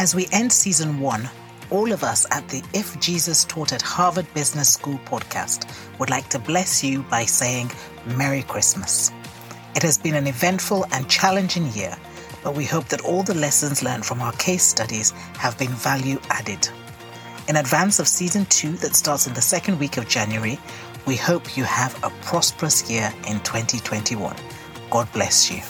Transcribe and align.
As 0.00 0.14
we 0.14 0.26
end 0.32 0.50
season 0.50 0.98
one, 0.98 1.28
all 1.68 1.92
of 1.92 2.02
us 2.02 2.24
at 2.30 2.48
the 2.48 2.62
If 2.72 2.98
Jesus 3.00 3.44
Taught 3.44 3.74
at 3.74 3.82
Harvard 3.82 4.26
Business 4.32 4.72
School 4.72 4.98
podcast 5.04 5.68
would 5.98 6.08
like 6.08 6.26
to 6.30 6.38
bless 6.38 6.82
you 6.82 7.02
by 7.02 7.26
saying 7.26 7.70
Merry 8.16 8.42
Christmas. 8.44 9.12
It 9.76 9.82
has 9.82 9.98
been 9.98 10.14
an 10.14 10.26
eventful 10.26 10.86
and 10.92 11.06
challenging 11.10 11.70
year, 11.72 11.94
but 12.42 12.54
we 12.54 12.64
hope 12.64 12.86
that 12.86 13.04
all 13.04 13.22
the 13.22 13.34
lessons 13.34 13.82
learned 13.82 14.06
from 14.06 14.22
our 14.22 14.32
case 14.32 14.62
studies 14.62 15.10
have 15.36 15.58
been 15.58 15.68
value 15.68 16.18
added. 16.30 16.66
In 17.46 17.56
advance 17.56 17.98
of 17.98 18.08
season 18.08 18.46
two 18.46 18.72
that 18.78 18.96
starts 18.96 19.26
in 19.26 19.34
the 19.34 19.42
second 19.42 19.78
week 19.78 19.98
of 19.98 20.08
January, 20.08 20.58
we 21.06 21.16
hope 21.16 21.58
you 21.58 21.64
have 21.64 21.94
a 22.02 22.10
prosperous 22.22 22.90
year 22.90 23.12
in 23.28 23.38
2021. 23.40 24.34
God 24.88 25.12
bless 25.12 25.50
you. 25.50 25.60